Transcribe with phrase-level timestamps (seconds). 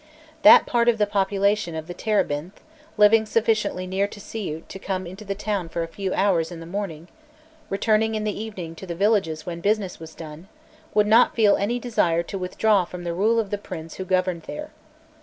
[0.41, 2.59] That part of the population of the Terebinth,
[2.97, 6.59] living sufficiently near to Siût to come into the town for a few hours in
[6.59, 7.07] the morning,
[7.69, 10.47] returning in the evening to the villages when business was done,
[10.95, 14.41] would not feel any desire to withdraw from the rule of the prince who governed
[14.47, 14.71] there.